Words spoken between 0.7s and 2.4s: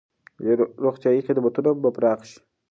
روغتیايي خدمتونه به پراخ شي.